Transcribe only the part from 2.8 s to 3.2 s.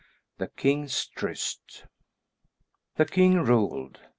The